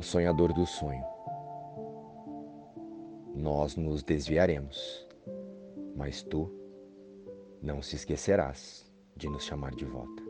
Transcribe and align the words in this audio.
o 0.00 0.02
sonhador 0.02 0.50
do 0.54 0.64
sonho. 0.64 1.04
Nós 3.34 3.76
nos 3.76 4.02
desviaremos, 4.02 5.06
mas 5.94 6.22
tu 6.22 6.50
não 7.60 7.82
se 7.82 7.96
esquecerás 7.96 8.90
de 9.14 9.28
nos 9.28 9.44
chamar 9.44 9.74
de 9.74 9.84
volta. 9.84 10.22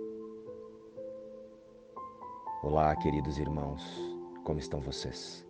Olá, 2.65 2.97
queridos 2.97 3.39
irmãos, 3.39 3.81
como 4.43 4.59
estão 4.59 4.81
vocês? 4.81 5.47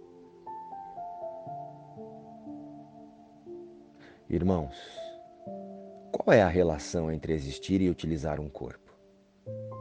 Irmãos, 4.28 4.76
qual 6.12 6.36
é 6.36 6.42
a 6.42 6.48
relação 6.48 7.10
entre 7.10 7.32
existir 7.32 7.80
e 7.80 7.88
utilizar 7.88 8.38
um 8.38 8.50
corpo? 8.50 8.92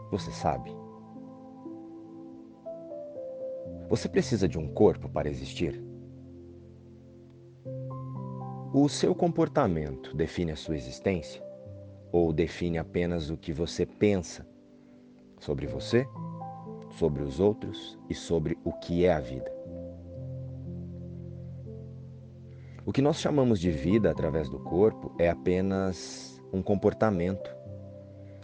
Você 0.09 0.31
sabe? 0.31 0.73
Você 3.89 4.07
precisa 4.07 4.47
de 4.47 4.57
um 4.57 4.67
corpo 4.67 5.09
para 5.09 5.29
existir? 5.29 5.83
O 8.71 8.87
seu 8.87 9.15
comportamento 9.15 10.15
define 10.15 10.51
a 10.51 10.55
sua 10.55 10.75
existência? 10.75 11.43
Ou 12.11 12.31
define 12.31 12.77
apenas 12.77 13.29
o 13.29 13.37
que 13.37 13.51
você 13.51 13.85
pensa 13.85 14.47
sobre 15.39 15.65
você, 15.65 16.07
sobre 16.91 17.23
os 17.23 17.39
outros 17.39 17.97
e 18.09 18.13
sobre 18.13 18.57
o 18.63 18.71
que 18.73 19.05
é 19.05 19.13
a 19.13 19.19
vida? 19.19 19.51
O 22.85 22.91
que 22.91 23.01
nós 23.01 23.17
chamamos 23.17 23.59
de 23.59 23.71
vida 23.71 24.09
através 24.09 24.49
do 24.49 24.59
corpo 24.59 25.15
é 25.19 25.29
apenas 25.29 26.41
um 26.51 26.61
comportamento 26.61 27.55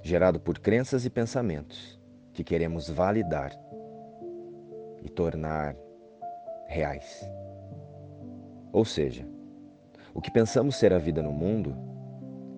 gerado 0.03 0.39
por 0.39 0.59
crenças 0.59 1.05
e 1.05 1.09
pensamentos 1.09 1.99
que 2.33 2.43
queremos 2.43 2.89
validar 2.89 3.51
e 5.05 5.09
tornar 5.09 5.75
reais. 6.67 7.23
Ou 8.73 8.83
seja, 8.83 9.25
o 10.13 10.19
que 10.19 10.31
pensamos 10.31 10.75
ser 10.75 10.91
a 10.91 10.97
vida 10.97 11.21
no 11.21 11.31
mundo 11.31 11.75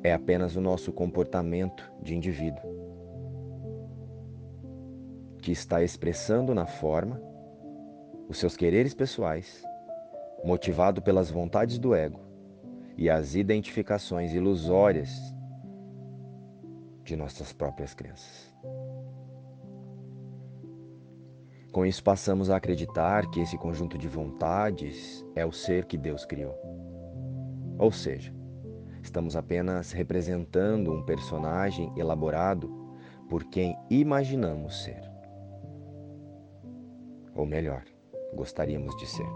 é 0.01 0.13
apenas 0.13 0.55
o 0.55 0.61
nosso 0.61 0.91
comportamento 0.91 1.91
de 2.01 2.15
indivíduo, 2.15 2.61
que 5.41 5.51
está 5.51 5.83
expressando 5.83 6.55
na 6.55 6.65
forma 6.65 7.21
os 8.29 8.37
seus 8.37 8.55
quereres 8.55 8.93
pessoais 8.93 9.63
motivado 10.43 11.01
pelas 11.01 11.29
vontades 11.29 11.77
do 11.77 11.93
ego 11.93 12.19
e 12.97 13.09
as 13.09 13.35
identificações 13.35 14.33
ilusórias 14.33 15.33
de 17.03 17.15
nossas 17.15 17.53
próprias 17.53 17.93
crenças. 17.93 18.53
Com 21.77 21.85
isso, 21.85 22.03
passamos 22.03 22.49
a 22.49 22.55
acreditar 22.55 23.29
que 23.29 23.39
esse 23.39 23.55
conjunto 23.55 23.99
de 23.99 24.07
vontades 24.07 25.23
é 25.35 25.45
o 25.45 25.51
ser 25.51 25.85
que 25.85 25.95
Deus 25.95 26.25
criou. 26.25 26.59
Ou 27.77 27.91
seja, 27.91 28.33
estamos 29.03 29.35
apenas 29.35 29.91
representando 29.91 30.91
um 30.91 31.03
personagem 31.03 31.93
elaborado 31.95 32.67
por 33.29 33.43
quem 33.43 33.77
imaginamos 33.91 34.85
ser. 34.85 34.99
Ou 37.35 37.45
melhor, 37.45 37.83
gostaríamos 38.33 38.97
de 38.97 39.05
ser. 39.05 39.29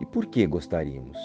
E 0.00 0.06
por 0.06 0.24
que 0.24 0.46
gostaríamos? 0.46 1.18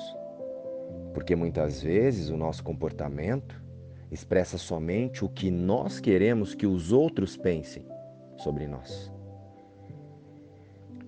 Porque 1.14 1.34
muitas 1.34 1.82
vezes 1.82 2.28
o 2.28 2.36
nosso 2.36 2.62
comportamento 2.62 3.64
expressa 4.12 4.58
somente 4.58 5.24
o 5.24 5.30
que 5.30 5.50
nós 5.50 6.02
queremos 6.02 6.54
que 6.54 6.68
os 6.68 6.92
outros 6.92 7.38
pensem 7.38 7.88
sobre 8.36 8.68
nós. 8.68 9.14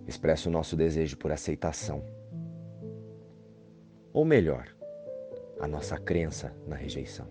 Expressa 0.07 0.49
o 0.49 0.51
nosso 0.51 0.75
desejo 0.75 1.17
por 1.17 1.31
aceitação. 1.31 2.03
Ou 4.13 4.23
melhor, 4.23 4.67
a 5.59 5.67
nossa 5.67 5.97
crença 5.97 6.55
na 6.67 6.75
rejeição. 6.75 7.27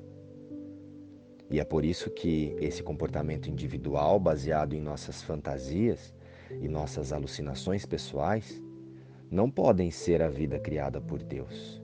E 1.51 1.61
é 1.61 1.65
por 1.65 1.85
isso 1.85 2.11
que 2.11 2.57
esse 2.59 2.83
comportamento 2.83 3.49
individual, 3.49 4.19
baseado 4.19 4.75
em 4.75 4.81
nossas 4.81 5.23
fantasias 5.23 6.13
e 6.61 6.69
nossas 6.69 7.13
alucinações 7.13 7.87
pessoais, 7.87 8.61
não 9.31 9.51
podem 9.51 9.91
ser 9.91 10.21
a 10.21 10.29
vida 10.29 10.59
criada 10.59 11.01
por 11.01 11.23
Deus. 11.23 11.81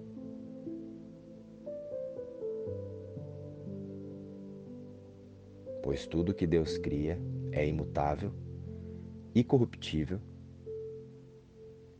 Pois 5.82 6.06
tudo 6.06 6.34
que 6.34 6.46
Deus 6.46 6.78
cria 6.78 7.18
é 7.52 7.66
imutável, 7.66 8.32
incorruptível 9.34 10.20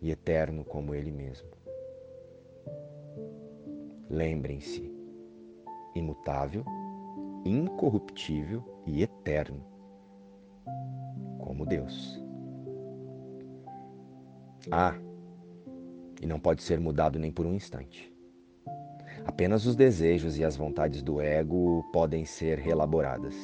e 0.00 0.10
eterno 0.10 0.64
como 0.64 0.94
Ele 0.94 1.12
mesmo. 1.12 1.48
Lembrem-se, 4.08 4.92
imutável, 5.94 6.64
incorruptível 7.44 8.62
e 8.86 9.02
eterno, 9.02 9.64
como 11.38 11.64
Deus. 11.64 12.22
Ah, 14.70 14.94
e 16.20 16.26
não 16.26 16.38
pode 16.38 16.62
ser 16.62 16.78
mudado 16.80 17.18
nem 17.18 17.30
por 17.30 17.46
um 17.46 17.54
instante. 17.54 18.12
Apenas 19.24 19.66
os 19.66 19.76
desejos 19.76 20.38
e 20.38 20.44
as 20.44 20.56
vontades 20.56 21.02
do 21.02 21.20
ego 21.20 21.84
podem 21.92 22.24
ser 22.24 22.58
reelaboradas, 22.58 23.34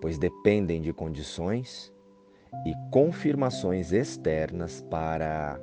pois 0.00 0.18
dependem 0.18 0.80
de 0.80 0.92
condições 0.92 1.92
e 2.64 2.74
confirmações 2.90 3.92
externas 3.92 4.80
para 4.82 5.60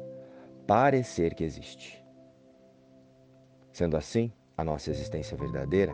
parecer 0.73 1.35
que 1.35 1.43
existe. 1.43 2.03
Sendo 3.71 3.95
assim, 3.95 4.33
a 4.57 4.63
nossa 4.63 4.89
existência 4.89 5.37
verdadeira, 5.37 5.93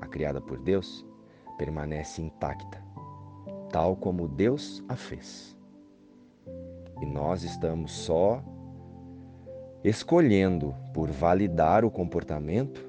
a 0.00 0.06
criada 0.06 0.40
por 0.40 0.60
Deus, 0.60 1.04
permanece 1.58 2.22
intacta, 2.22 2.80
tal 3.72 3.96
como 3.96 4.28
Deus 4.28 4.84
a 4.88 4.94
fez. 4.94 5.58
E 7.00 7.06
nós 7.06 7.42
estamos 7.42 7.90
só 7.90 8.40
escolhendo 9.82 10.76
por 10.94 11.10
validar 11.10 11.84
o 11.84 11.90
comportamento 11.90 12.88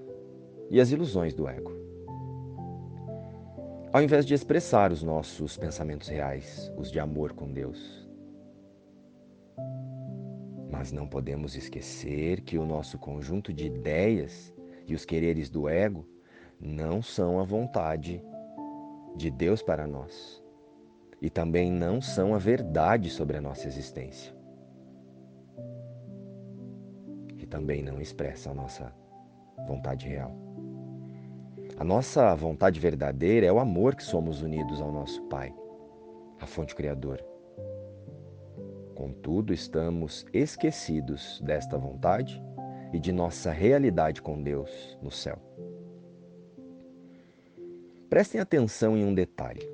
e 0.69 0.79
as 0.79 0.91
ilusões 0.91 1.33
do 1.33 1.47
ego. 1.47 1.71
Ao 3.91 3.99
invés 3.99 4.27
de 4.27 4.35
expressar 4.35 4.91
os 4.91 5.01
nossos 5.01 5.57
pensamentos 5.57 6.07
reais, 6.07 6.71
os 6.77 6.91
de 6.91 6.99
amor 6.99 7.33
com 7.33 7.51
Deus. 7.51 8.00
Mas 10.81 10.91
não 10.91 11.05
podemos 11.05 11.55
esquecer 11.55 12.41
que 12.41 12.57
o 12.57 12.65
nosso 12.65 12.97
conjunto 12.97 13.53
de 13.53 13.67
ideias 13.67 14.51
e 14.87 14.95
os 14.95 15.05
quereres 15.05 15.47
do 15.47 15.69
ego 15.69 16.07
não 16.59 17.03
são 17.03 17.39
a 17.39 17.43
vontade 17.43 18.19
de 19.15 19.29
Deus 19.29 19.61
para 19.61 19.85
nós 19.85 20.43
e 21.21 21.29
também 21.29 21.71
não 21.71 22.01
são 22.01 22.33
a 22.33 22.39
verdade 22.39 23.11
sobre 23.11 23.37
a 23.37 23.41
nossa 23.41 23.67
existência. 23.67 24.33
também 27.47 27.83
não 27.83 28.01
expressa 28.01 28.49
a 28.49 28.53
nossa 28.53 28.91
vontade 29.67 30.07
real. 30.07 30.33
A 31.77 31.83
nossa 31.83 32.33
vontade 32.33 32.79
verdadeira 32.79 33.45
é 33.45 33.51
o 33.51 33.59
amor 33.59 33.93
que 33.93 34.03
somos 34.03 34.41
unidos 34.41 34.81
ao 34.81 34.91
nosso 34.91 35.21
Pai, 35.23 35.53
a 36.39 36.47
fonte 36.47 36.73
criadora. 36.73 37.30
Contudo, 39.01 39.51
estamos 39.51 40.27
esquecidos 40.31 41.41
desta 41.43 41.75
vontade 41.75 42.39
e 42.93 42.99
de 42.99 43.11
nossa 43.11 43.49
realidade 43.49 44.21
com 44.21 44.39
Deus 44.39 44.95
no 45.01 45.09
céu. 45.09 45.39
Prestem 48.11 48.39
atenção 48.39 48.95
em 48.95 49.03
um 49.03 49.11
detalhe. 49.11 49.67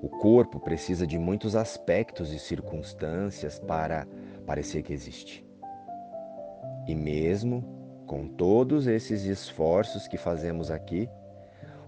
O 0.00 0.08
corpo 0.08 0.60
precisa 0.60 1.04
de 1.04 1.18
muitos 1.18 1.56
aspectos 1.56 2.32
e 2.32 2.38
circunstâncias 2.38 3.58
para 3.58 4.06
parecer 4.46 4.84
que 4.84 4.92
existe. 4.92 5.44
E 6.86 6.94
mesmo 6.94 7.64
com 8.06 8.28
todos 8.28 8.86
esses 8.86 9.24
esforços 9.24 10.06
que 10.06 10.16
fazemos 10.16 10.70
aqui, 10.70 11.10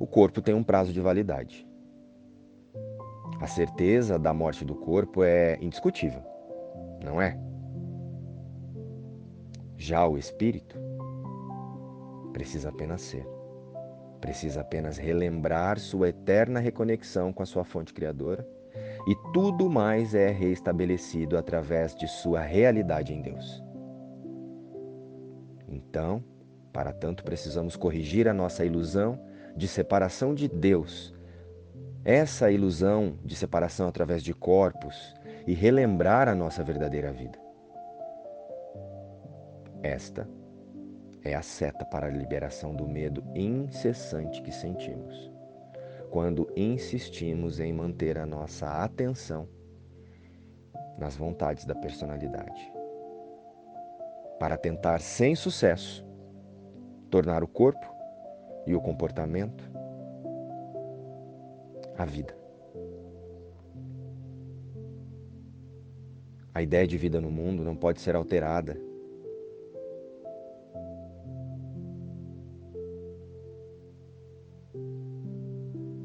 o 0.00 0.06
corpo 0.06 0.43
tem 0.43 0.53
um 0.53 0.65
prazo 0.65 0.93
de 0.93 1.00
validade. 1.00 1.68
A 3.40 3.46
certeza 3.46 4.19
da 4.19 4.35
morte 4.35 4.64
do 4.64 4.75
corpo 4.75 5.23
é 5.23 5.56
indiscutível, 5.61 6.23
não 7.02 7.23
é? 7.23 7.38
Já 9.76 10.06
o 10.06 10.19
espírito 10.19 10.76
precisa 12.32 12.69
apenas 12.69 13.00
ser. 13.00 13.26
Precisa 14.20 14.62
apenas 14.62 14.99
relembrar 14.99 15.79
sua 15.79 16.08
eterna 16.08 16.58
reconexão 16.58 17.32
com 17.32 17.43
a 17.43 17.46
sua 17.46 17.64
fonte 17.64 17.94
criadora 17.94 18.46
e 19.06 19.14
tudo 19.32 19.70
mais 19.70 20.14
é 20.14 20.31
reestabelecido 20.31 21.38
através 21.38 21.94
de 21.94 22.08
sua 22.08 22.41
realidade 22.41 23.14
em 23.14 23.23
Deus. 23.23 23.62
Então, 25.69 26.23
para 26.73 26.93
tanto, 26.93 27.25
precisamos 27.25 27.76
corrigir 27.76 28.29
a 28.29 28.34
nossa 28.34 28.64
ilusão 28.64 29.19
de 29.56 29.67
separação 29.67 30.34
de 30.34 30.49
Deus. 30.49 31.14
Essa 32.10 32.50
ilusão 32.50 33.19
de 33.22 33.37
separação 33.37 33.87
através 33.87 34.22
de 34.22 34.32
corpos 34.32 35.14
e 35.46 35.52
relembrar 35.52 36.26
a 36.26 36.34
nossa 36.34 36.64
verdadeira 36.64 37.12
vida. 37.12 37.38
Esta 39.82 40.26
é 41.22 41.34
a 41.34 41.43
seta 41.43 41.84
para 41.84 42.06
a 42.06 42.10
liberação 42.10 42.75
do 42.75 42.88
medo 42.88 43.22
incessante 43.34 44.40
que 44.40 44.50
sentimos, 44.50 45.31
quando 46.08 46.50
insistimos 46.56 47.60
em 47.60 47.75
manter 47.75 48.16
a 48.16 48.25
nossa 48.25 48.82
atenção 48.82 49.46
nas 50.96 51.14
vontades 51.14 51.66
da 51.66 51.75
personalidade, 51.75 52.72
para 54.38 54.56
tentar, 54.56 55.02
sem 55.02 55.34
sucesso, 55.34 56.06
tornar 57.10 57.44
o 57.44 57.46
corpo 57.46 57.87
e 58.66 58.75
o 58.75 58.81
comportamento 58.81 59.68
a 61.99 62.05
vida. 62.05 62.33
A 66.55 66.62
ideia 66.62 66.87
de 66.87 66.97
vida 66.97 67.21
no 67.21 67.31
mundo 67.31 67.65
não 67.65 67.77
pode 67.77 68.00
ser 68.00 68.15
alterada 68.15 68.81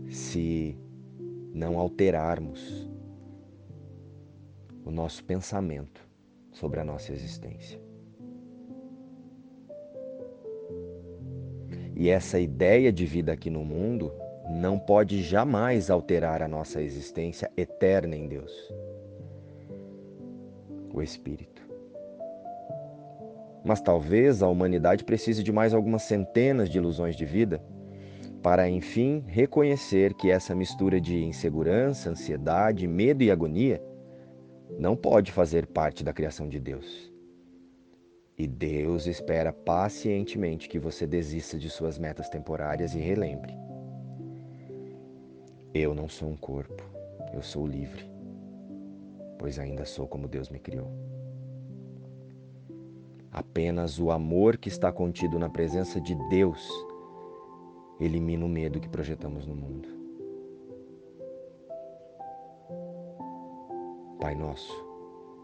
se 0.09 0.77
não 1.53 1.77
alterarmos 1.77 2.89
o 4.83 4.89
nosso 4.89 5.23
pensamento 5.23 6.07
sobre 6.51 6.79
a 6.79 6.83
nossa 6.83 7.13
existência. 7.13 7.79
E 11.95 12.09
essa 12.09 12.39
ideia 12.39 12.91
de 12.91 13.05
vida 13.05 13.31
aqui 13.31 13.51
no 13.51 13.63
mundo 13.63 14.11
não 14.53 14.77
pode 14.77 15.21
jamais 15.23 15.89
alterar 15.89 16.41
a 16.43 16.47
nossa 16.47 16.81
existência 16.81 17.51
eterna 17.57 18.15
em 18.15 18.27
Deus. 18.27 18.51
O 20.93 21.01
Espírito. 21.01 21.61
Mas 23.65 23.81
talvez 23.81 24.43
a 24.43 24.47
humanidade 24.47 25.03
precise 25.03 25.41
de 25.41 25.51
mais 25.51 25.73
algumas 25.73 26.03
centenas 26.03 26.69
de 26.69 26.77
ilusões 26.77 27.15
de 27.15 27.25
vida 27.25 27.63
para 28.43 28.69
enfim 28.69 29.23
reconhecer 29.25 30.13
que 30.13 30.29
essa 30.29 30.53
mistura 30.53 30.99
de 30.99 31.23
insegurança, 31.23 32.09
ansiedade, 32.09 32.85
medo 32.85 33.23
e 33.23 33.31
agonia 33.31 33.81
não 34.77 34.95
pode 34.95 35.31
fazer 35.31 35.65
parte 35.65 36.03
da 36.03 36.13
criação 36.13 36.47
de 36.47 36.59
Deus. 36.59 37.11
E 38.37 38.45
Deus 38.45 39.07
espera 39.07 39.53
pacientemente 39.53 40.67
que 40.67 40.77
você 40.77 41.07
desista 41.07 41.57
de 41.57 41.69
suas 41.69 41.97
metas 41.97 42.29
temporárias 42.29 42.93
e 42.93 42.99
relembre: 42.99 43.55
Eu 45.75 45.95
não 45.95 46.07
sou 46.07 46.29
um 46.29 46.37
corpo, 46.37 46.83
eu 47.33 47.41
sou 47.41 47.65
livre, 47.65 48.05
pois 49.39 49.57
ainda 49.57 49.85
sou 49.85 50.07
como 50.07 50.27
Deus 50.27 50.47
me 50.47 50.59
criou. 50.59 50.87
Apenas 53.31 53.97
o 53.97 54.11
amor 54.11 54.57
que 54.57 54.69
está 54.69 54.91
contido 54.91 55.39
na 55.39 55.49
presença 55.49 55.99
de 55.99 56.13
Deus 56.29 56.69
elimina 57.99 58.45
o 58.45 58.47
medo 58.47 58.79
que 58.79 58.87
projetamos 58.87 59.47
no 59.47 59.55
mundo. 59.55 59.89
Pai 64.21 64.35
nosso, 64.35 64.71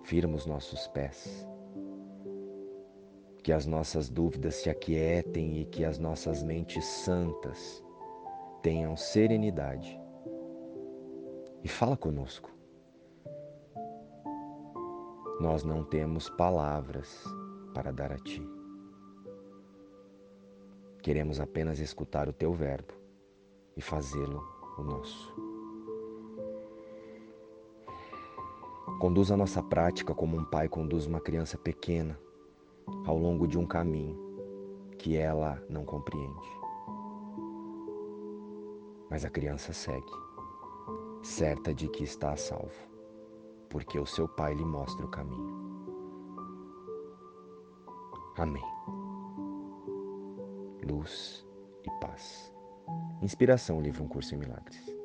firma 0.04 0.36
os 0.36 0.46
nossos 0.46 0.88
pés, 0.90 1.48
que 3.42 3.52
as 3.52 3.66
nossas 3.66 4.10
dúvidas 4.10 4.54
se 4.54 4.70
aquietem 4.70 5.60
e 5.60 5.66
que 5.66 5.84
as 5.84 5.98
nossas 5.98 6.44
mentes 6.44 6.86
santas 6.86 7.84
tenham 8.62 8.96
serenidade. 8.96 9.99
E 11.64 11.68
fala 11.68 11.98
conosco. 11.98 12.50
Nós 15.40 15.64
não 15.64 15.84
temos 15.84 16.30
palavras 16.30 17.24
para 17.74 17.92
dar 17.92 18.12
a 18.12 18.18
Ti. 18.18 18.42
Queremos 21.02 21.40
apenas 21.40 21.80
escutar 21.80 22.28
o 22.28 22.34
teu 22.34 22.54
verbo 22.54 22.94
e 23.76 23.82
fazê-lo 23.82 24.44
o 24.78 24.84
nosso. 24.84 25.34
Conduz 29.00 29.32
a 29.32 29.38
nossa 29.38 29.64
prática 29.64 30.14
como 30.14 30.38
um 30.38 30.44
pai 30.44 30.68
conduz 30.68 31.06
uma 31.06 31.22
criança 31.22 31.58
pequena 31.58 32.20
ao 33.06 33.18
longo 33.18 33.48
de 33.48 33.58
um 33.58 33.66
caminho 33.66 34.18
que 34.98 35.16
ela 35.16 35.64
não 35.70 35.86
compreende. 35.86 36.50
Mas 39.10 39.24
a 39.24 39.30
criança 39.30 39.72
segue, 39.72 40.12
certa 41.22 41.74
de 41.74 41.88
que 41.90 42.04
está 42.04 42.32
a 42.32 42.38
salvo, 42.38 42.90
porque 43.70 44.00
o 44.00 44.06
seu 44.06 44.28
pai 44.28 44.54
lhe 44.54 44.66
mostra 44.66 45.06
o 45.06 45.10
caminho. 45.10 45.70
Amém 48.38 48.64
luz 50.90 51.46
e 51.86 51.92
paz. 52.02 52.52
Inspiração, 53.22 53.82
livro 53.82 54.04
Um 54.04 54.08
Curso 54.08 54.36
em 54.36 54.40
Milagres. 54.40 54.99